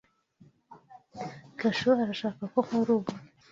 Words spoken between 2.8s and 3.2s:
ubu.